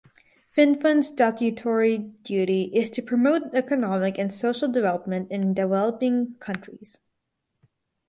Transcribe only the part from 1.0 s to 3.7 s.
statutory duty is to promote